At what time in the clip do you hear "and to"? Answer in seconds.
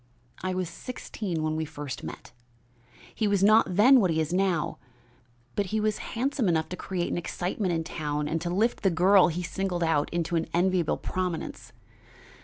8.27-8.49